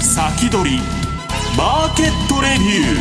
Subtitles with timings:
[0.00, 0.80] 先取り
[1.56, 2.96] マーケットレビュ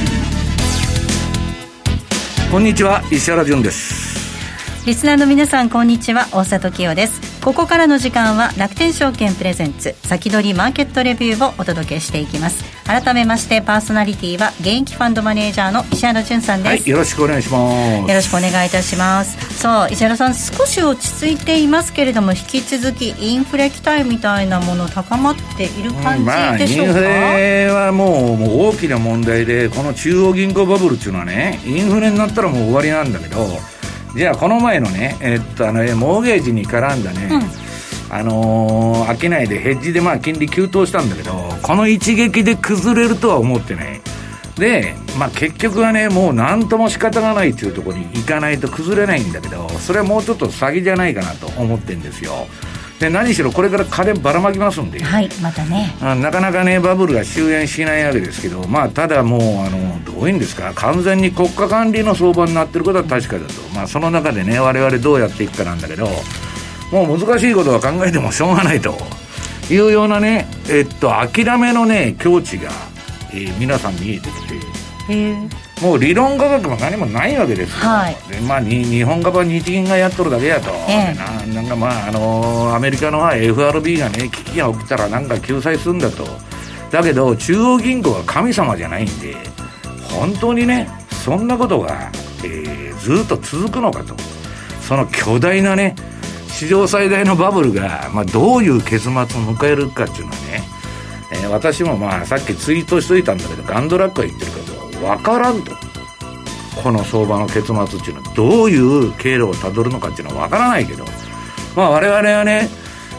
[2.48, 2.52] ー。
[2.52, 4.86] こんにちは石原潤です。
[4.86, 6.28] リスナーの皆さんこんにちは。
[6.32, 12.64] 大里清ですここからの時間は楽天証券プレゼンツ先取りマーケットレビューをお届けしていきます。
[12.86, 18.10] 改めましてパーソナリティは現役ファンドマネージャーの石原潤さんです、はい、よろしくお願いします。
[18.10, 19.60] よろしくお願いいたします。
[19.60, 33.48] さあ石原さん少し落ち着いていますけれども引き続きインフレ期待みたいなもの高まっている感じでしょうか、まあ、インフレはもうもう大きな問題でこの中央銀行バブルっていうのはねインフレになったらもう終わりなんだけど
[34.16, 44.02] じゃあこの前のね、えっとあのモーゲージに絡んだね、うん、あのー、商いでヘッジでまあ金利急騰したんだけどこの一撃で崩れるとは思ってない。
[44.60, 52.46] で、まあ、結局はねもう何とも仕方がないっていうところに行かないと崩れないんだけどそれはもうちょっと先じゃないかなと思ってるんですよ
[53.00, 55.96] で何しろこれから金ばらまきますんで、はい、またね。
[56.02, 60.74] なかなかねバブルが終焉しないわけですけどまあただもうあのどういうんですか。
[60.76, 63.54] 完全に国家管理の相場になってることは確かだと。
[63.74, 66.10] まあその中でね我々どうやっていくかなんだけど
[66.92, 68.98] もう難しいことは考えてもしょうがないと。
[69.72, 72.72] いうようなねえっと諦めのね境地が、
[73.32, 74.79] えー、皆さん見えてきて
[75.82, 86.26] もう理論価格も何もないわけですよ、はい、でまあ、に日本株は日銀がやっとるだけやと、えー、ななんかまあ、あのー、アメリカの FRB がね危機が起きたらなんか救済するんだと。
[86.92, 89.36] だけど中央銀行は神様じゃないんで
[90.12, 90.90] 本当にね
[91.24, 92.12] そんなことが、
[92.44, 94.16] えー、ずっと続くのかと。
[94.82, 95.96] その巨大なね
[96.50, 100.64] 史上最大のバブルが、まあ、どういう結末を迎えるかっていうのはね、
[101.32, 104.59] えー、私もまあさっきツイートしといたんだけどガンドラックは言ってるけど
[105.00, 105.72] 分からんと。
[106.84, 111.04] この相場の結末っていうのはどういう経路をたどるのかっていうのは分からないけど。
[111.76, 112.70] まあ我々はね、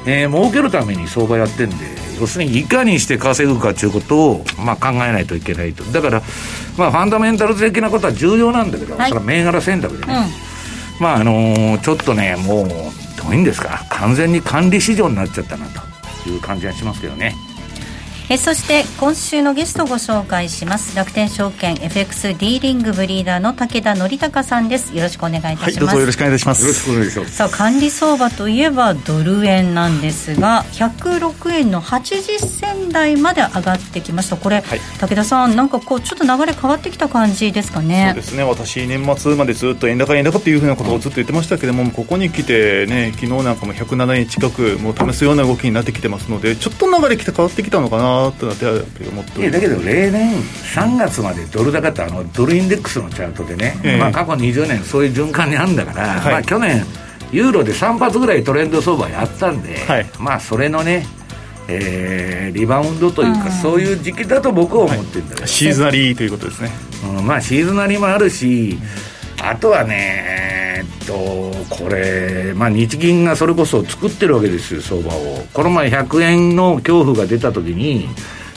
[0.07, 1.77] えー、儲けるために相場やってんで
[2.21, 5.85] 要するにいかにして稼ぐかということを、まあ、考えないといけないと。
[5.85, 6.23] だから、
[6.77, 10.15] まあ、ファンダメンタル的なことは重要なんだけど、はい、それは銘柄選択でね、
[10.99, 15.67] うん、まああのー、ちょっとねもうどういうんですか完全に管理市場になっちゃったな
[16.25, 17.35] という感じがしますけどね。
[18.33, 20.97] えそして今週のゲストをご紹介します。
[20.97, 24.97] 楽天証券 FX ディーリングブリーダーの武田則孝さんです。
[24.97, 26.63] よろしくお願いいたします、はい、どうぞよろしくお願いします。
[26.63, 27.35] よろしくお願いします。
[27.35, 34.37] さあ管理相場といえばドル円なんですが106円の80銭台まで上がってきました。
[34.37, 38.13] これ、はい、武田さんなんかこうちょっと流れ変わってきた感じですかね。
[38.15, 38.45] そうですね。
[38.45, 50.37] 私年末までずっと円高円高っていうふうなことをずっと言ってましたけども、ここに来てね昨日なんかも107円近くもう試すような動きになってきてますのでちょっと流れきて変わってきたのかなとなってって思っていやだけど例年
[50.75, 56.85] 3月までドル高ってあのドルインデックスのチャートでね、えー、まあ、過去20年そういう循環にあるんだから、はい、まあ、去年
[57.33, 61.07] ユーロで3発ぐらいトレンド相場やったんで、はい、まあそれのね
[61.71, 66.71] えー、リバウンドというか、そういう時期だと僕は思ってるんだけど、はい、シーズナリーということですね、
[67.19, 68.79] うん、まあシーズナリーもあるし、
[69.43, 70.25] あとはね
[70.79, 71.15] えっと
[71.75, 75.45] これ、まあ、日銀がそれこそ作ってるわけですよ相場を。
[75.53, 78.09] この前100円の恐怖が出た時に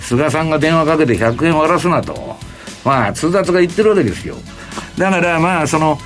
[0.04, 2.36] 菅さんが電話かけて100円割らすなと、
[2.84, 4.36] まあ、通達が言ってるわけですよ。
[4.98, 5.98] だからまあ、その、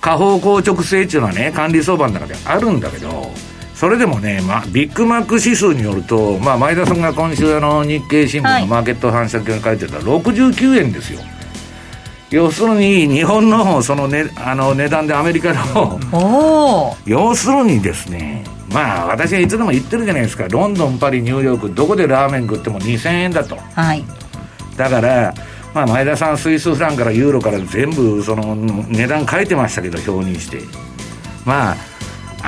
[0.00, 3.30] 下方硬直性っていうのはね、管理相場の中であるんだけど、
[3.76, 11.20] それでもね、まあ、ビッグマック指数によると、まあ、前田さんが今週あの日経新聞のマーケット反射券書いてたら69円ですよ。
[12.30, 16.00] 要するに日本のその、ね、あの値段でアメリカの
[17.04, 20.48] 要するにですねまあ私はいつでも言ってるじゃないですか。
[20.48, 24.02] ロンドンパリニューヨークどこでラーメン食っても2000円だと、はい、
[24.76, 25.34] だから
[25.74, 30.62] まあ前田さんスイスフランからユーロから全部その値段書いてましたけど表にして。
[31.44, 31.76] まあ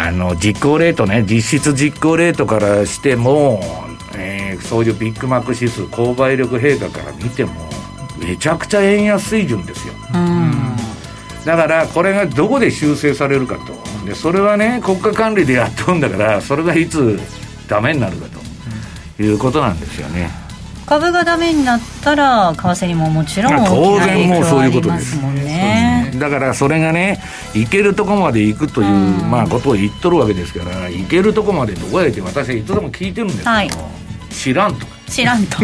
[0.01, 3.61] あの実行レートね実質実行レートからしても、
[4.17, 7.53] えー、そういうビッグマック指数購買力陛下から見ても
[8.19, 9.95] めちゃくちゃ円安水準ですよ。
[11.45, 14.07] だからこれがどこで修正されるかと。
[14.07, 17.19] でそれはね国家管理でやっとんだからそれがいつ
[17.69, 18.39] ダメになるかと。
[19.23, 20.31] いうことなんですよね
[20.89, 25.21] 株がダメになったら為替にももちろん当然もうそういうことです。
[25.21, 26.11] もんね。
[26.19, 27.21] だからそれがね
[27.55, 33.71] 行けるとこまで行くという、うん、まあ、ことを言っとるわけですから行けるとこまでどこへって私はいつでも聞いてるんですけど、はい、
[34.31, 34.87] 知らんと。
[35.09, 35.59] 知らんと。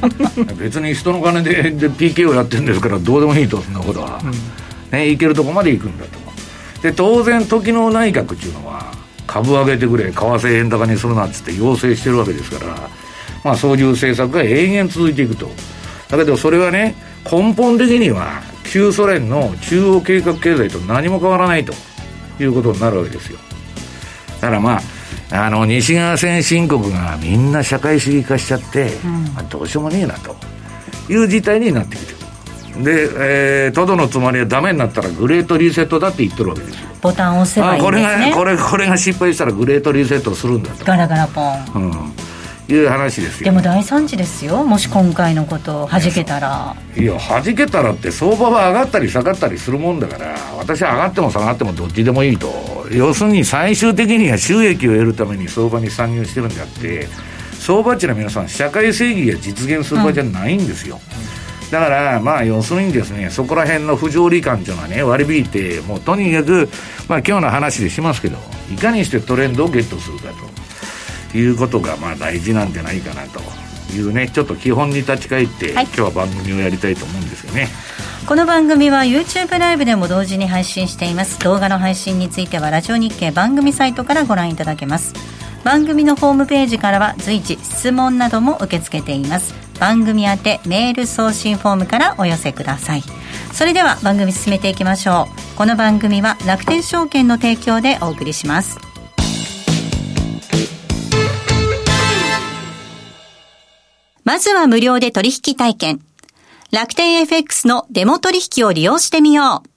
[0.58, 4.30] 別に人の金でで PK をやってるんですからどうでもいいとそんなことは、うん、
[4.98, 6.18] ね、行けるとこまで行くんだと。
[6.82, 8.92] で当然時の内閣っていうのは
[9.26, 12.90] 株上げてくれ為替円高にするなっつって要請してるわけですから
[13.46, 15.50] まあそういう政策が延々続いていくと。
[16.08, 16.94] だけどそれはね
[17.30, 21.72] 根本的には旧ソ連の中央計画経済と何も変わらないと。
[22.38, 23.38] いうことになるわけですよ。
[24.40, 24.78] だからま
[25.32, 28.90] ああの西側先進国がみんな社会主義化しちゃって、
[29.34, 30.36] まあ、どうしようもねえなと。
[31.08, 32.84] いう事態になってきてる。
[32.84, 33.08] で、
[33.66, 36.88] えー、トドのつまりはダメになったらグレートリセットだって言ってるわけですよ。
[37.00, 40.84] ボタンを押せばいいんです、ね、これがこれこれが失敗したらグレートリセットするんだと。
[40.84, 41.92] ガラガラポン、うん
[42.68, 43.44] いう話ですよ。
[43.44, 44.64] でも大惨事ですよ。
[44.64, 46.76] もし今回のことを弾けたら。
[46.96, 52.52] いや弾けたらって相場は上がったり下がったりするもんだから私は上がっても下がってもどっちでもいいと。
[52.90, 57.08] 要するに最終的には収益を得るために相場に参入してるんであって
[57.58, 61.36] 相場っていうのは皆さん社会正義が実現する場じゃないんですよ、うん
[61.70, 66.68] だから、まあ、要するにですね、そこら辺の不条理感というのはね、割り引いて、もうとにかく、
[67.08, 68.36] まあ、今日の話でしますけど、
[68.72, 70.34] いかにしてトレンドをゲットするかと
[71.34, 73.40] いうことが、まあ、大事なんじゃないかなと
[73.94, 77.68] いうね、ちょっと基本に立ち返って、はい、今日は番組をやりたいと思うんですよね。
[78.26, 81.38] この番組は YouTube ライブでも同時に配信しています。
[81.40, 85.14] 動画の配信についてはラジオ日経番組サイトからご覧いただけます。
[85.62, 89.54] 番組のホームページからは随時質問なども受け付けています。
[89.78, 93.02] 番組宛てメール送信フォームからお寄せください。
[93.52, 95.46] それでは番組進めていきましょう。
[95.56, 98.78] この番組は楽天証券の提供でお送りします
[104.26, 106.00] まずは無料で取引体験。
[106.72, 109.68] 楽天 FX のデモ取引を利用してみよう。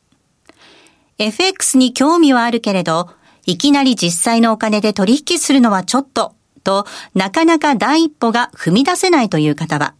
[1.19, 3.11] FX に興味はあるけれど
[3.45, 9.93] いきなり実際のお金で取引するのはちょっととなかなか第一歩が踏み出せないという方は、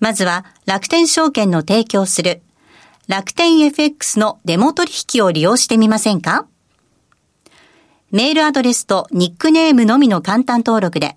[0.00, 2.42] まずは楽天証券の提供する。
[3.06, 6.46] 楽天 FX のデモ取引を利用してみませんか？
[8.10, 11.16] メールアドレスとニックネームのみの簡単登録で、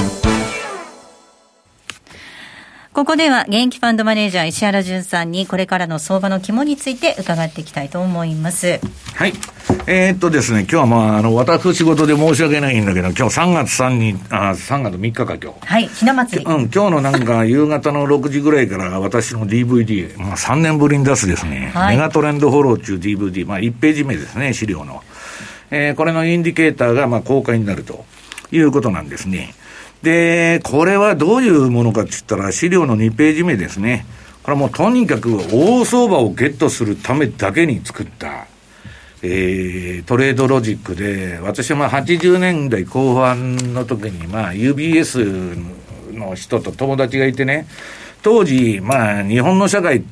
[2.93, 8.81] ここでは現役ファンドマネージャー石原淳さんにこれからの相場の肝について伺っていきたいと思います。
[9.15, 9.33] はい。
[9.87, 15.65] えー、っとですね、今日はまあ、あの、私仕事で申し訳ないんだけど、今日3月3日、あ、3月3日か今日。
[15.65, 16.45] はい、ひな祭り。
[16.45, 25.01] うん、今日のなんか 夕方の6時ぐらいから私の DVD、まあ3年ぶりに出すですね、はい、メガトレンドフォロー中 DVD、まあ1ページ目ですね、資料の。
[25.71, 28.03] えー、これのインディケーターがまあ公開になると
[28.51, 29.53] いうことなんですね。
[30.01, 34.05] で、これはどういうものかって言ったら、資料の2ページ目ですね。
[34.43, 38.47] これはもうとにかく大相場をゲットするためだけに作った、
[39.21, 47.67] えー、トレードロジックで、私はまあ80年代後半の時に、まあ UBS の人と友達がいてね、
[48.23, 50.03] 当時、まあ日本の社会、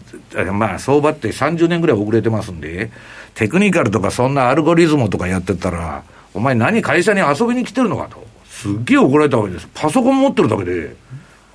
[0.54, 2.92] まあ相場って30年ぐらい遅れてますんで、
[3.34, 6.04] テクニカルとかそんなアルゴリズムとかやってたら、
[6.36, 8.29] お前何会社に遊びに来てるのかと。
[8.62, 9.70] すっげえ怒られたわけです。
[9.74, 10.94] パソコン持ってるだけで、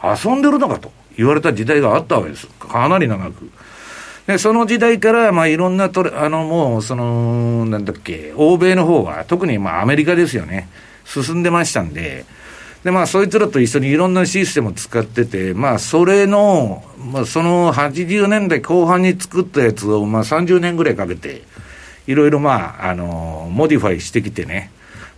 [0.02, 2.46] 遊んでるのかと言われた時代があったわけです。
[2.46, 3.50] かなり長く。
[4.26, 10.66] で、その時代から、まあ、いろんなトレ、あの、もう、その、なんだっけ、欧米の方は、特に、まあ、アメリカですよね。
[11.04, 12.24] 進んでましたんで、
[12.84, 16.82] で、まあ、そいつらと一緒にいろんなシステムを使ってて、まあ、それの、
[17.12, 21.42] まあ、その80年代後半に作ったやつを、まあ、30年ぐらいかけて、
[22.06, 24.70] いろいろまあ、あの、モディファイしてきてね、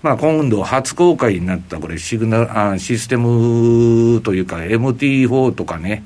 [0.03, 6.05] まあ、今度初公開になったこれシグナあシステムというか MT4 とかね、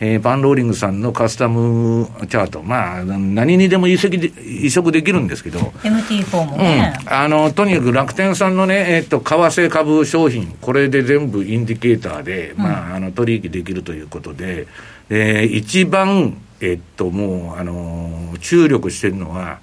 [0.00, 14.66] えー、パンローリングさんのカスタムチャート、まあ、何にでも移籍で移植できるんですけど、MT4 もね、うん、あのとにかく楽天さんのね、えー、っと為替株商品、これで全部インディケーターで、まあ、あの取引できるということで、
[15.10, 19.60] えー、一番、えー、っと、もう、あの注力してるのは、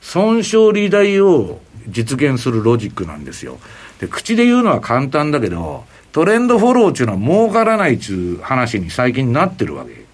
[0.00, 3.58] 損傷利台を実現するロジックなんですよ。
[4.00, 10.04] で、口で言うのは簡単だけど、トレンドフォローっていうのは儲からないっていう話に最近なってるわけ。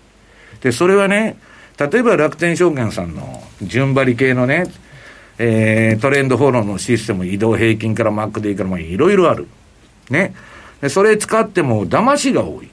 [0.60, 1.36] で、それはね、
[1.78, 4.66] 例えば楽天証券さんの順張り系のね、
[5.38, 9.48] えー、トレンドフォローのシステム、移動平均から MacD からもいろいろある。
[10.10, 10.34] ね。
[10.80, 12.68] で、それ使っても騙しが多い。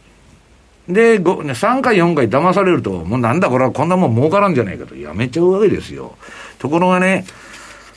[0.87, 6.15] で、3回4回騙されると、もうなんだこれはこんなもん儲からんじゃないかとやめちゃうわけですよ。
[6.59, 7.25] ところがね、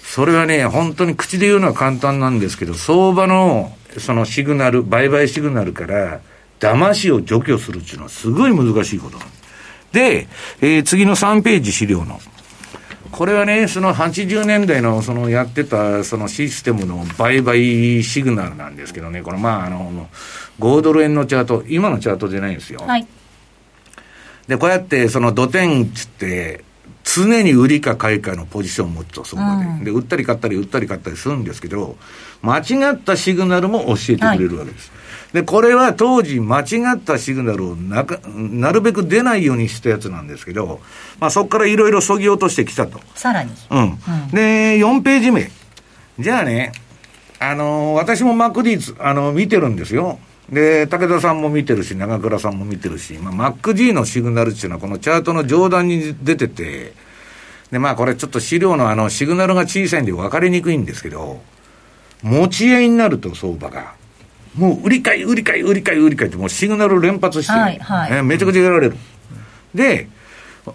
[0.04, 6.20] それはね、本当に口で言うのは簡単なんですけど、相場のそのシグナル、売買シグナルから、
[6.60, 9.18] 騙しを除去するっていうのはすごい難しいこと
[9.92, 10.28] で
[10.60, 12.20] えー、次の3ページ資料の。
[13.12, 20.08] これはね、その80年代のそのやってたそのシステムの売買シグナルなんですけどね、これまああの、
[20.58, 22.80] 5ドル円のチャート、今のチャートじゃないんですよ。
[22.84, 23.06] はい。
[24.48, 26.64] で、こうやってその土点つって、
[27.04, 31.96] 常に売りか買いかのポジションを持つとするわけ、うん、で、売ったり買ったり、売ったり買ったりするんですけど、
[32.42, 34.90] 間違ったシグナルも教えてくれるわけです。
[34.90, 34.96] は
[35.32, 40.80] い、で、これは当時間違ったシグナルをなかなるべく出ないようにしたやつなんですけど、
[41.20, 43.00] まあそこからいろいろそぎ落としてきたと。
[43.14, 43.52] さらに。
[43.70, 43.82] うん。
[43.82, 43.98] うん、
[44.30, 45.50] で、4ページ目。
[46.18, 46.72] じゃあね、
[47.38, 50.18] あのー、私も MacD、あのー、見てるんですよ。
[50.50, 56.92] で、武田さんも見てるし、長倉さんも見てるし、まあ、MacD のシグナルっていうのは、このチャートの上段に出てて、
[57.70, 61.40] で、まあ、これちょっと資料のあの、シグナルが小さいんで分かりにくいんですけど、
[62.22, 63.94] 持ち合いになると、相場が。
[64.56, 67.58] もう、売り買い、売り買い、売り買い、売り買いって、もうシグナル連発してる。
[67.58, 68.96] はいはい、めちゃくちゃやられる。
[69.74, 70.08] で、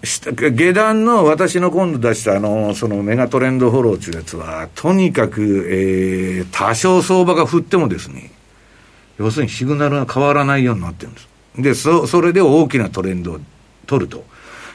[0.02, 8.30] 下段の私の今度出したあの、そのメガトレンドフォローっていうやつは、とにかく、えー、多少相場が振ってもですね、
[9.20, 11.28] 要するにシグナルが変わらないようになってるんです。
[11.56, 13.40] で、そ、それで大きなトレンドを
[13.86, 14.24] 取ると。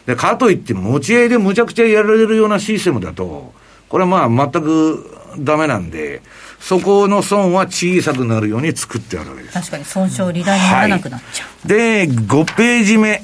[0.05, 3.53] で、かといって持ち合いでむちゃくちゃやられるようなシステムだと、
[3.89, 5.09] これはまあ全く
[5.39, 6.21] ダメなんで、
[6.59, 9.53] そこの損は小さくなるように作ってあるわけです。
[9.53, 11.67] 確かに損傷利大にならなくなっちゃう。
[11.67, 13.21] はい、で、5ページ目。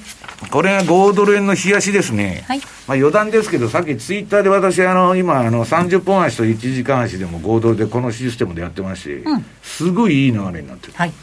[0.50, 2.44] これが5ドル円の冷やしですね。
[2.48, 2.60] はい。
[2.60, 10.94] まあ余談ですけど、さっきツイッターで私、あの、今、あの、30本足と1時間足でも5ドルでこのシステムでやってまして、うん、すごいいい流れになってる。
[10.96, 11.14] はい。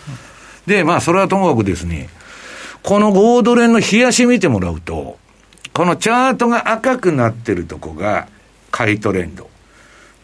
[0.66, 2.08] で、まあ、それはともかくですね、
[2.82, 5.18] この5ドル円の冷やし見てもらうと、
[5.72, 8.28] このチャートが赤くなってるとこが
[8.70, 9.50] 買いトレンド。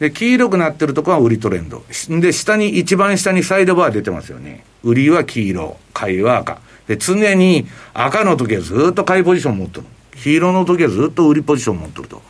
[0.00, 1.84] で、黄色くなってるとこは売りトレンド。
[2.08, 4.64] で、下に、一番下にサイドバー出てますよね。
[4.82, 6.58] 売りは黄色、買いは赤。
[6.86, 9.86] で、常に赤の時はずっと買いポジション持ってる。
[10.16, 12.22] 黄色の時はずっと売りポジション持ってると。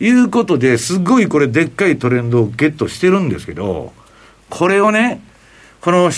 [0.00, 3.92] いうことで、すごいこれでっかいトレンドをゲットしてるんですけど、
[4.48, 5.20] これをね、
[5.80, 6.10] この、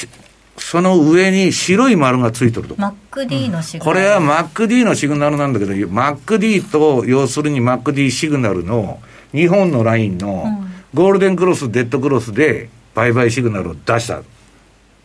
[0.57, 2.75] その上に白い丸がついてると。
[2.77, 3.97] MacD のシグナル。
[3.97, 9.01] これは MacD のシグナルなんだけど、MacD と、要するに MacD シグナルの
[9.35, 14.23] 2本のラインの、ゴールデンクロス、デッドクロスで、売買シグナルを出した。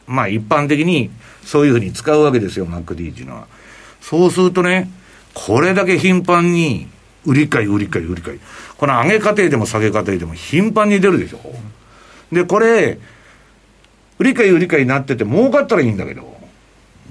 [0.05, 1.09] まあ一般的に
[1.43, 3.47] そういうふうに使うわけですよ、MacD っていうのは。
[4.01, 4.89] そうするとね、
[5.33, 6.87] これだけ頻繁に、
[7.25, 8.39] 売り買い、売り買い、売り買い。
[8.77, 11.39] この上げ過程でも下げ過程でも頻繁に出るでしょ。
[12.31, 12.99] で、これ、
[14.19, 16.36] 売り買い、売り買いになってて儲かったらいいんだけど、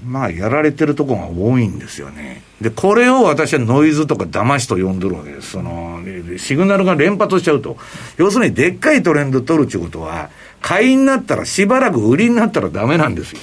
[0.05, 2.43] まあ、やられてるとこが多いんですよね。
[2.61, 5.51] で、これを私はノイズとか騙しと呼んでるわけです。
[5.51, 5.99] その、
[6.37, 7.77] シグナルが連発しちゃうと。
[8.17, 10.29] 要するに、でっかいトレンド取るっていうことは、
[10.61, 13.39] 買いになったらしばらく売りになったらダメなんですよ。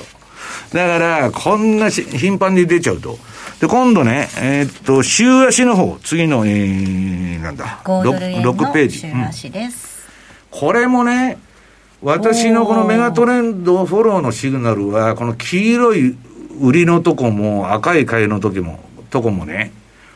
[0.72, 3.18] だから、こんな頻繁に出ちゃうと。
[3.60, 8.98] で、今度ね、えー、っと、週足の方、次の、えー、なんだ、6, 6ページ。
[8.98, 10.08] 週足です、
[10.52, 11.38] うん、これもね、
[12.02, 16.16] 私のこのメガトレンドフォローのシグナルは、この黄色い
[16.60, 18.80] 売りのとこも、赤い買いの時も、
[19.10, 19.72] とこもね、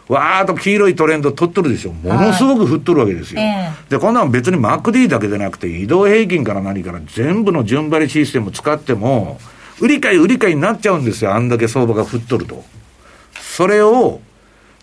[0.09, 1.93] わーっと黄色いトレンド取っとるでしょ。
[1.93, 3.41] ものすごく振っとるわけですよ。
[3.41, 9.39] はい、で、こんなの別に MacD だけでなくて、移動平均から何から全部の順張りシステム使っても、
[9.81, 11.35] 売り買い売り買いになっちゃうんですよ。
[11.35, 12.65] あんだけ相場が振っとると。
[13.35, 14.21] それを、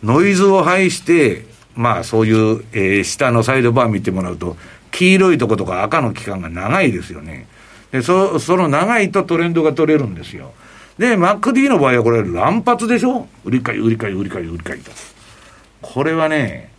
[0.03, 1.45] ノイズを排して、
[1.75, 4.57] まあそういう、えー、下のサイドバー見てもらうと、
[4.91, 7.47] 黄色いとことか赤の期間が長いですよね。
[7.91, 10.53] で、そその長いとトレンドが取れるんですよ。
[10.97, 13.27] で、MacD の場合はこれ乱発でしょ？
[13.43, 14.91] 売り買い売り買い売り買い売り買いと。
[15.81, 16.71] これはね、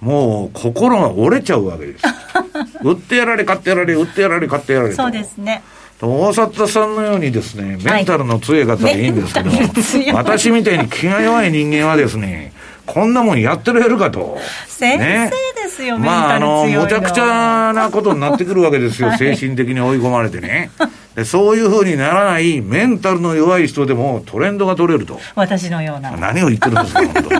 [0.00, 2.04] もう心が折れちゃうわけです。
[2.82, 5.62] 売ってやられ、買ってやられ、売ってやられ、買ってやられそうですね。
[6.00, 12.52] 大里さんのようにですね、メンタルの強い方はいいんですけど、はい、私みたいに気が弱い人間はですね、
[12.86, 14.36] こんなもんやってられるかと。
[14.66, 20.72] 先生ですよ、ね、まあ、あの、むちゃくちゃなことになってくるわけですよ、 はい、精神的に追い込まれてね。
[21.14, 25.20] でそういうふうにならないメンタルの弱い人でもトレンドが取れると。
[25.34, 26.16] 私のような。
[26.16, 27.38] 何を言ってるんですか、本当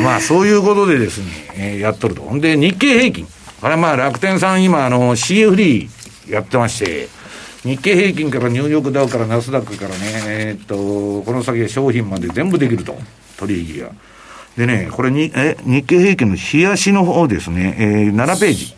[0.00, 0.04] に。
[0.04, 2.22] まあ、そういうことでですね、えー、やっとると。
[2.22, 3.26] ほんで、日経平均。
[3.60, 5.88] これはまあ楽天さん今あの CFD
[6.30, 7.08] やってまして、
[7.62, 12.96] 日経平均からニューヨークダウからナスダックからね、えーっと、この先商品まで全部できると、
[13.38, 13.90] 取引が。
[14.56, 18.76] でね、これに、え、日経平均の冷やしの方ですね、えー、7ページ。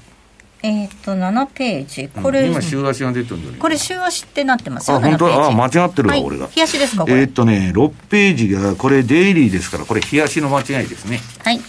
[0.63, 2.09] えっ、と7ページ。
[2.09, 3.59] これ、今週足が出てるんだ。
[3.59, 5.55] これ週足ってなってますよあ、本当？7ページ。
[5.55, 6.25] あ、間違ってるわ、はい。
[6.25, 6.47] 俺が。
[6.47, 11.21] 冷やしですかこれ、えーっとね、6ページが、これデイリーですから、これ冷やしの間違いですね。
[11.45, 11.61] はい。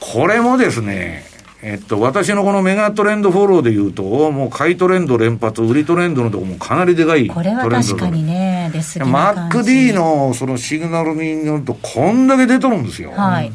[0.00, 1.24] これもですね、
[1.62, 13.10] えっと、私のこのメガトレンドフォローで言うと、もう買いトレンド連発、売りトレンドのとこもかなりでかいトこれは確かにね出過ぎマック D のそのシグナルによると、こんだけ出とるんですよ。
[13.10, 13.50] はい。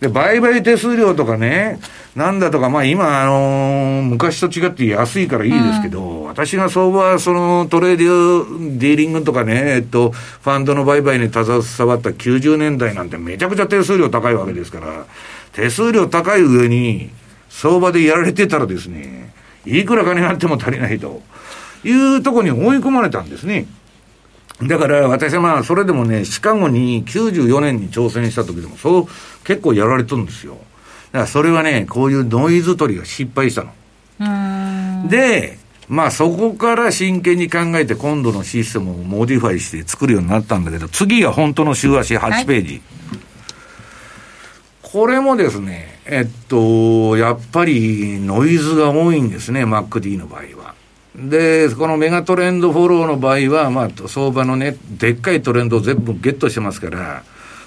[0.00, 1.78] で、売買手数料とかね、
[2.16, 15.06] なんだとか、まあ今、あのー昔と違って安いからいいですけど、私が相場はそのトレーディディーリングとかね、えっと、ファンドの売買に携わった90年代なんてめちゃくちゃ手数料高いわけですから、
[15.52, 17.10] 手数料高い上に、
[17.52, 19.32] 相場でやられてたらですね、
[19.66, 21.22] いくら金があっても足りないと
[21.84, 23.66] いうところに追い込まれたんですね。
[24.62, 29.06] だから私はまあ、それでもね、シカゴに94年に挑戦した時でも、そう、
[29.44, 30.54] 結構やられとるんですよ。
[30.54, 33.72] だからそれはね、こういうノイズ取りが失敗したの。
[35.08, 42.82] で、まあそこから真剣に考えて今度のシステムをモディファイして作るようになったんだけど、次が本当の週足8ページ。
[44.82, 50.74] これもですね、えっと、やっぱりノイズが多いんですね、MacD の場合は。
[51.16, 57.22] で、このメガトレンドフォローの場合は、まあ、相場のね、でっかいトレンドを全部ゲットしてますから、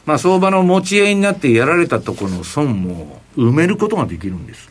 [0.06, 4.70] まあ、相場の持ち合いになってやられたところの損も埋めることができるんです。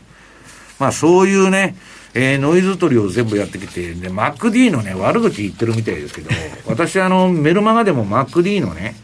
[0.79, 1.75] まあ、そういうね、
[2.17, 6.29] えーノイズ取りを全部やってきて、で、MacD のね、悪口言ってるみたいですけど、
[6.65, 8.95] 私、あの、メルマガでも MacD のね、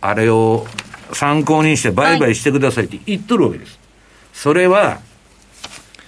[0.00, 0.66] あれを
[1.12, 3.78] 参考にして売買してくださいって言っとるわけです。
[4.32, 4.98] それは、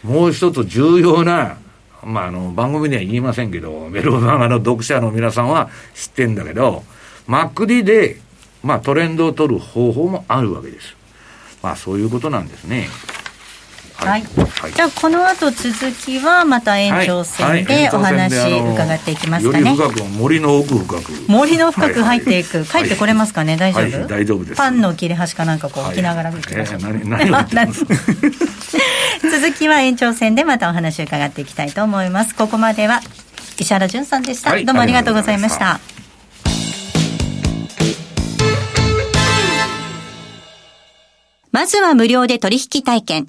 [0.02, 1.58] もう一つ重要な、
[2.02, 6.82] まあ、あの、番組では言いませんけど、メルマガの読者の皆さんは知ってんだけど、
[7.28, 8.20] MacD で、
[8.64, 10.96] まあ、トレンドを取る方法もあるわけです。
[11.62, 12.88] まあ、そういうことなんですね。
[13.96, 14.72] はい、はい。
[14.72, 21.12] じゃあこの後続きはまた延長戦でお話伺っていきますかね、より深く森の奥深く。
[21.28, 22.82] 森の深く入っていく、はい。
[22.82, 24.08] 帰ってこれますかね、大丈夫、はい。
[24.08, 24.56] 大丈夫です。
[24.56, 27.72] パンの切れ端かなんかこうはい置きながら見てください、えー何何
[29.30, 32.34] 続きは延長戦でまたお話を伺っていきたいと思います。
[32.34, 33.00] ここまでは
[33.58, 34.64] 石原潤さんでした、はい。
[34.64, 35.80] どうもありがとうございましあた。
[41.52, 43.28] まずは無料で取引体験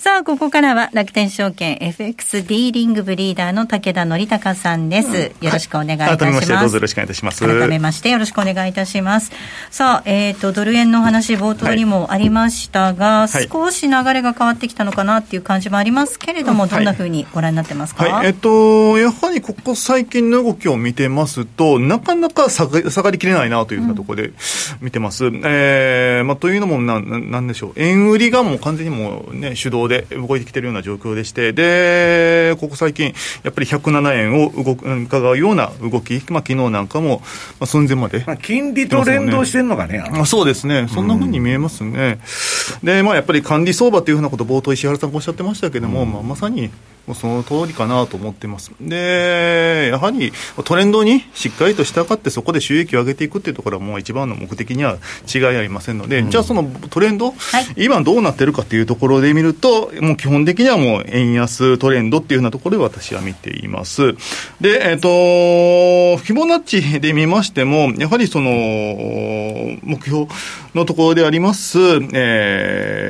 [0.00, 5.32] さあ、ここからは楽天証券 FX ディーリングブリーダーの武田則隆さんです。
[5.42, 6.16] よろしくお願いいたします。
[6.16, 7.46] 改めましてどうぞよろしくお願いいたします。
[7.46, 9.30] 改めましてよろしくお願いいたします。
[9.70, 13.48] さあ、えっ、と、ドル円の話冒頭にもありましたが、はい。
[13.52, 16.70] 少し流れが変わってきたのかなっていう感じもありますけれども、はい。
[16.70, 24.32] どんなふうにご覧になってますか、はい、えっと、やはりここ最近の動きを見てますと、なかなか下が下がりきれないなというところで
[24.80, 25.26] 見てます。
[25.26, 37.20] えーまあ、というのもな、ななんでしょう、円売りがもう完全にもうね、手動で、動いてきてるような状況でして、で、ここ最近、やっぱり107円を動く、伺うような動き、まあ昨日なんかも、
[37.58, 39.98] まあ、寸前まで、まあ、金利と連動してるのかね。
[39.98, 42.20] あそうですね、そんなふうに見えますね。
[42.82, 46.70] で、まあやっぱり管理相場というふうなこと、冒頭石原さんがおっしゃってましたけれども、まあまさに、
[47.14, 48.72] その通りかなと思ってます。
[48.80, 50.32] で、やはり
[50.64, 54.98] トレンドにしっかりと従って、そこで収益を上げていくっていうところは、もう一番の目的には
[55.32, 64.14] 違いありませんので、うん、じゃあそのトレンド、はい、今どうなってるかっていうところで見ると、もう基本的にはもう円安トレンドっていうようなところで私は見ています。
[64.60, 68.50] で、えっ、ー、と、フィボナッチで見ましても、やはりその、
[69.82, 70.26] 目標
[70.74, 71.78] のところであります、
[72.12, 73.09] え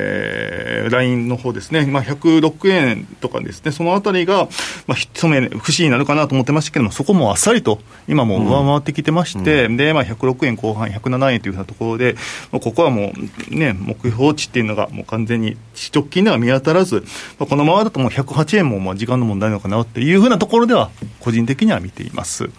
[0.91, 4.47] ラインの方ですね、まあ、106円とかですね、そのあたりが、
[4.87, 12.15] まあ、一目、不死になるかなと思ってましたけども、そこもあっさりと、今も上回ってきてまして、うん、で、まあ、106円後半、107円というふうなところで、
[12.51, 13.13] ここはも
[13.51, 15.57] う、ね、目標値っていうのが、もう完全に
[15.93, 17.03] 直近では見当たらず、
[17.39, 22.49] まあ、このままだともう108円もまあ時間の問題なのかなっていうふうなところでは、個人的には見ています。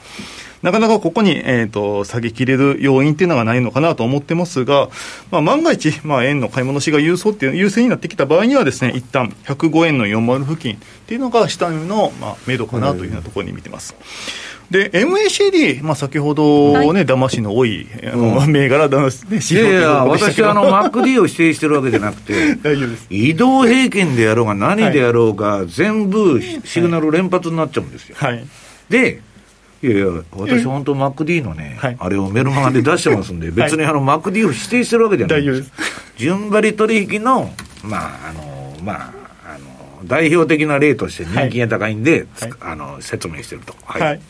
[0.62, 4.88] なかなかここに、えーと、下げきれる要因っていうのがないのかなと思ってますが、
[5.30, 13.96] まあ、万が一、まあ、円の買い戻しが優勢っていう優勢になってきた場合にはですね、一旦105円の40付近っていうのが下の、まあ、目処かなというようなところに見てます。
[14.70, 23.06] で、MACD、まあ、先ほどね、はい、騙しの多い、あの、銘柄だ、ね、いやいや、私、あの、MacD を指定してるわけじゃなくて、 大丈夫です。
[23.10, 28.16] 移動平均でやろうが何でやろうが、全部シグナル連発になっちゃうんですよ。
[28.18, 28.44] はい。
[28.88, 29.20] で、
[29.82, 35.72] いやいや、私、本当、MacD のね、はい、あれをメルマガで出してますんで、別にあの MacD を指定してるわけじゃないです。
[36.16, 37.50] 順張り取引の、
[37.82, 39.12] まあ、あの、まあ、
[39.44, 43.74] あの、代表的な例として人気が高いんで、はい、あの、説明してると。
[43.84, 44.20] はい、はい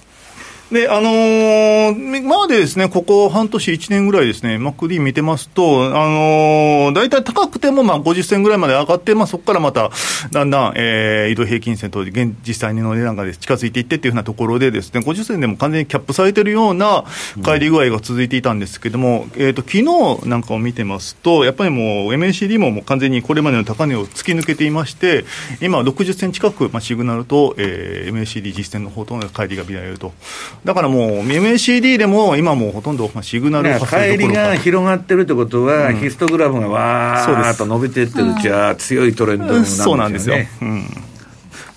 [0.72, 9.90] で、あのー、までですね、ここ半年、1年ぐらいですね、MacD 見てますと、あのー、大体高くてもまあ50銭ぐらいまで上がって、まあそこからまた、
[10.30, 17.04] だんだん、えー、移動平均線と現実際の値段が近づいていってっていうふうなところでですね、50銭でも完全にキャップされてるような
[17.44, 25.26] 帰り具合が続いていたんですけども、うん、えっ、ー、と、昨日なんかを見てますと、やっぱりもう MACD ももう完全にこれまでの高値を突き抜けていまして、
[25.60, 30.14] 今60銭近く、まあシグナルと、えー、MACD 実践の方との帰りが見られると。
[30.64, 39.84] だからもう、MACD でも今もうほとんどシグナル帰りが広がってるってことは、うん、ヒストグラフがわーっと伸びていってるうちは強いトレンドになるんですよね。
[39.84, 40.36] そうなんですよ。
[40.62, 41.11] うん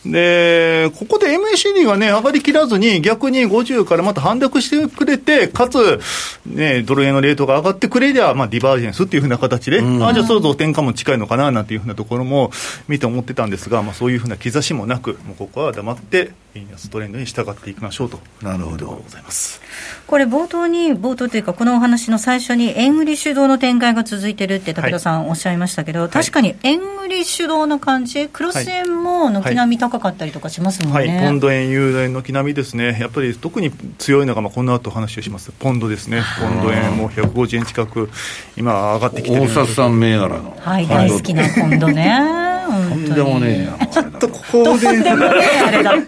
[0.06, 6.00] で、ここで MACD がね、上がりきらずに、逆に50からまた反落してくれて、かつ、
[6.46, 12.52] ね、ドル円のレートが上がってくれりゃ、まあ、ディバージェンスっていうふうな形で、うん、あじゃあ、そろそろ転換も近いのかななんていうふうなところも
[12.88, 18.20] 見て思ってたんですが、まあ、そういうふうな兆しもなく、もうここは黙って、円安トレンドに従っていきましょうと。
[18.42, 18.88] なるほど。
[18.88, 19.62] ございます。
[20.08, 31.16] これ冒頭に、冒頭というか、このお話の最初に、円売り主導の展開が続いてるって武田さんおっしゃいましたけど、はい、確かに円売り主導の感じ、クロス円も軒並み高かったりとかしますもんね。
[31.18, 32.98] はい、ポンド円、ユーロ円軒並みですね。
[33.00, 35.52] やっぱり特に強いのが、まあ、この後話をします。
[35.52, 36.22] ポンドですね。
[36.40, 38.10] ポンド円も150円近く、
[38.58, 40.56] 今上がってきてる大札さん銘柄の。
[40.60, 42.55] はい、大好きなポンドね。
[42.66, 46.06] とんでもねえちょっとここで、ね、あれだって、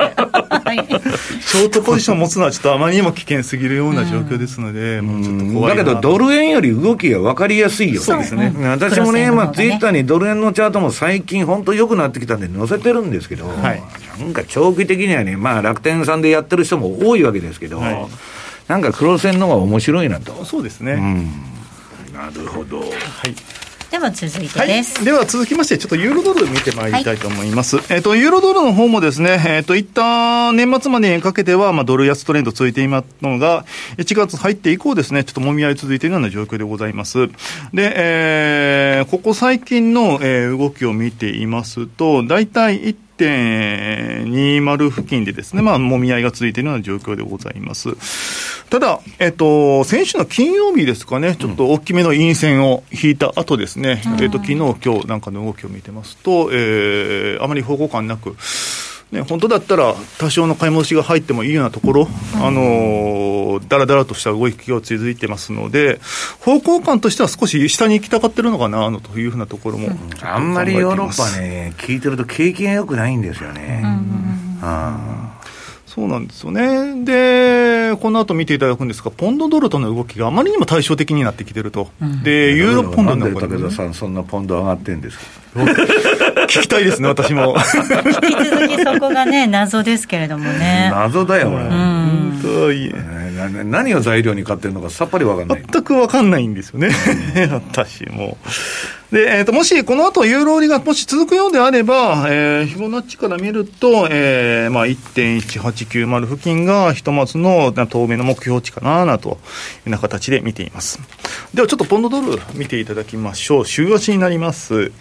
[1.41, 13.83] ショートポジション持つのはちょっとあまりにも危険すぎるような状況ですので、もうちょっと怖いだけど、ドル円より動きが分かりやすいよ、そうですね、私もね、まあ、ツイッターにドル円のチャートも最近、本当良くなってきたんで、載せてるんですけど、はい、
[14.19, 18.07] なんか長期的にはね、まあ、楽天さんでやってる人も多いわけですけど、はい、
[18.67, 20.43] なんか黒線の方が面白いなと。
[20.45, 22.79] そうですね、うん、なるほど。
[22.79, 22.89] はい
[23.99, 27.77] では続いてです、はい、では続きまして、ちょっとユーロドル見てまいりたいと思います。
[27.77, 33.65] はい、えっ、ー、と、ユーロドルの方もですね、えっ、ー、と、一旦年末までにかけては、まあ、ドル安トレンド続いていますのが、
[33.97, 37.27] 1月入って以降ですね、ちょっともみ合い続いているような状況でございます。
[37.73, 47.95] で、えー、ここ最近の、えー、動きを見ていますと、大体1.20付近でですね、まあ、もみ合いが続いているような状況でございます。
[48.69, 58.35] ただ、えっと、先週の金曜日ですかね、ちょっと大きめの陰線を引いた後ですね、うん、えっと、昨日、今日なんかの動きを見てますと、えー、あまり方向感なく、
[59.11, 65.99] ね、本当だったら多少の買い戻しが入ってもいいようなところ、うん、あのだらだらとした動きが続いてますので、
[66.41, 73.81] 方向感としては少し下に行きたがってるのかなというふうなところも、うん、あんまりヨーロッパね、聞いてると景気がよくないんですよね。
[73.83, 75.37] うんうん
[75.97, 77.03] そうなんですよね。
[77.05, 81.89] で、この後見ていただくんですが、ポンドドルとの動きがあまりにも対照的になってきてると。
[81.99, 85.23] うん、で、ユーロポンドなんで武田さん、そんなポンド上がってんですか？
[86.47, 87.55] 聞きたいですね、私も。
[87.55, 90.89] 引き続きそこがね、謎ですけれどもね。
[90.91, 91.63] 謎だよ、これ。
[92.73, 92.91] い
[93.65, 95.63] 何を材料に買ってるのかさっぱり分かんない。
[95.71, 96.89] 全く分かんないんですよね。
[97.51, 98.37] 私も。
[99.11, 109.39] で、えーと、もしこの後ユーロ売りがもし続くようであれば、えー、フィボナッチから見ると、えーまあ、1.1890付近がひとまずの当面の目標値かななというよ
[109.87, 110.99] うな形で見ています。
[111.53, 113.65] ではちょっとポンドドル見ていただきましょう。
[113.65, 114.91] 週足になります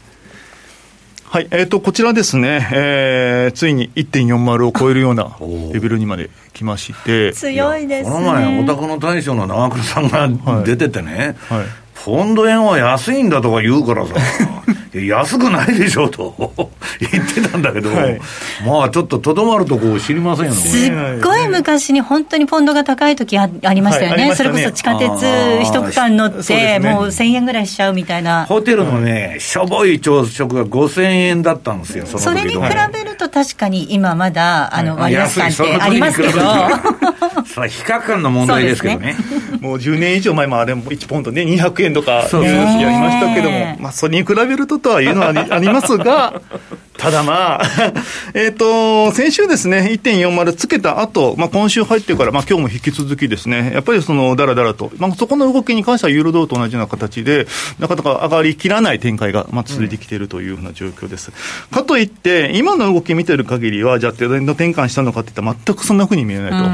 [1.28, 5.36] はい、えーと、こちらですね、えー、ついに1.40を超えるような
[5.74, 8.14] レベルにまで来まして、強いですね。
[8.14, 11.68] この前、お宅の大将の長倉さんが出ててね、はい、はい、
[12.04, 14.14] ポンド円は安いんだとか言うからさ、
[15.04, 16.34] 安くないでしょと。
[17.00, 18.20] 言ってたんだけど、はい、
[18.66, 20.56] まあちょっととどまるとこ知りませんよね。
[20.56, 25.08] すっごい昔に本当にポンドが高い時あありましたよね、はい、それこそ地下鉄
[25.62, 28.46] 一区間乗って、もう1000円ぐらいしちゃうみたいな。
[28.46, 32.60] ホテルのね、しょぼい朝食が5000円だったんですよ、そそれに比
[32.92, 36.40] べると確かに今まだ、あの、割安感ってありますけど。
[37.46, 39.16] それ比較感の問題ですけどね。
[39.60, 46.40] もう10年以上前もあれも1ポンドね、200円とかニュースやりましたけども、まあそれに比べるととはいうのはありますが、
[46.96, 47.62] ただまあ、
[48.34, 57.48] えっと、先週ですね、1.40つけた後、まあ今週入ってから、まあ今日も引き続きですね、やっぱりその、だらだらと、まあそこの動きに関してはユーロドルと同じような形で、
[57.80, 61.32] なかなか上がりきらない展開が、まあ続いてきているというような状況です。
[61.72, 66.56] うん、かといって、今の動き見てる限りは、じゃあトレンド転換したのかっていったら全くそんなふうに見えないと。
[66.58, 66.64] うん、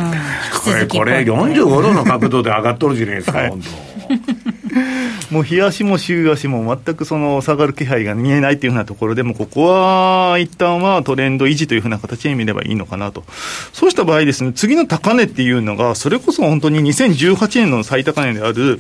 [0.61, 3.92] これ、これ45度の角度で上がっとるじゃないですか、はい、本当。
[5.32, 13.24] もう日足も週足も全くその下がる気配が見えないというふうなところでも、ここは一旦はトレンド維持というふうな形で見ればいいのかなと。
[13.72, 18.78] そうした場合ですね、次の高値っていうのが、それこそ本当に2018年の最高値である、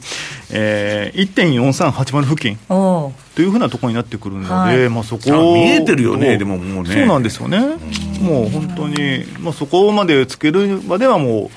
[0.50, 2.58] えー、1.4380付近。
[2.68, 6.94] というふうなところになってくるので、はい、まあそこ見えてるよね、でももうね。
[6.94, 7.60] そうなんですよね。
[8.20, 11.50] もう本当に、まあそこまでつけるまではもう、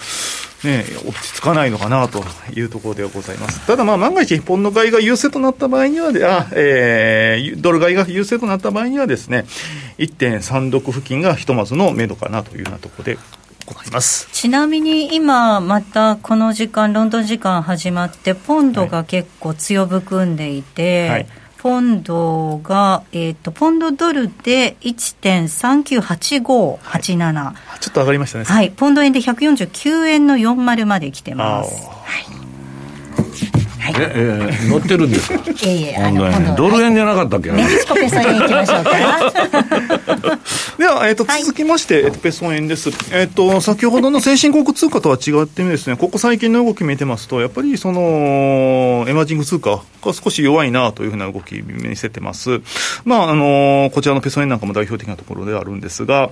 [0.63, 3.65] ね、落ち着かないのかなというところではございます。
[3.67, 9.45] ただ、まあ、万が一、ポンド買いが優勢となった場合にはで、あえー、ドル買いが優勢となった場合にはですね、
[9.97, 13.17] 1.36付近がひとまずの目処かなというようなところで
[13.65, 14.27] ございます。
[14.31, 21.27] ちなみに今、またこの時間、ロンドン時間始まって、ポンドが結構強含んでいて、はい
[21.65, 28.45] ポンドが、えっ、ー、と、ポンドドルで1.398587、ちょっと上がりましたね。
[28.45, 28.69] はい。
[28.69, 31.89] ポンド円で149円の40まで来てます。
[33.85, 33.93] はい。
[33.93, 35.35] はい、え、え乗ってるんですか？
[35.51, 37.51] いえいえ、あの、ドル円じゃなかったっけ？
[37.51, 38.91] メキシコペソ円いきましょうか。
[40.77, 42.89] では、えっ、ー、と、続きまして、えっ、と、ペソ円です。
[43.13, 52.61] えっ、と、先ほどの先進国通貨とは違ってですね、ここ最近の動き見てますと、やっぱりその、エマージング通貨が少し弱いなというふうな動き見せてます。
[53.05, 56.29] まあ、あの、こちらのペソ円なんかも代表的なところではあるんですが、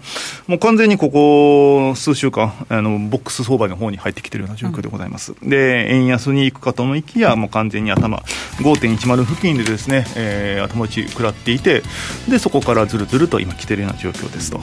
[0.47, 5.33] もう完全にここ数週間、あの、ボックス相場の方に入ってきているような状況でございます。
[5.41, 8.19] うん、で、円安に行くかと思いきや、もう完全に頭、
[8.59, 11.83] 5.10付近でですね、えー、頭打ち食らっていて、
[12.29, 14.61] で、そこからずるずると今来ているような状況ですと。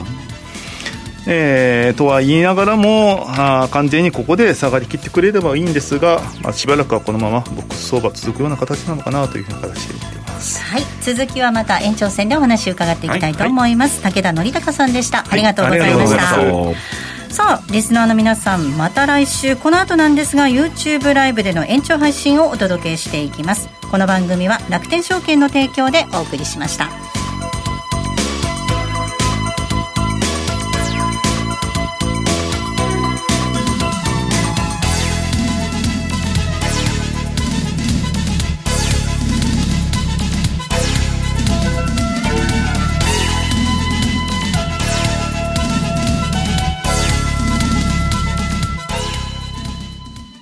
[1.27, 19.55] えー、とは言いながらもあ完全にここで下がりきってくれればいいんですが、まあ、しばらくはこのままボックス相場続くような形なのかなというふうな形で見てます、はい、続きはまた延長戦でお話を伺っていきたいと思います、はい、武田則孝さんでした、ありがとうございましたさあリスナーの皆さんまた来週。
[19.55, 23.69] この後なんですが YouTube ライブでの延長配信をお届けしていきます。
[23.89, 27.20] この番組は楽天証券の提供でお送りしました。